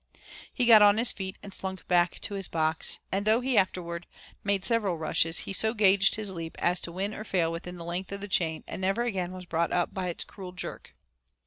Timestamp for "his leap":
6.15-6.55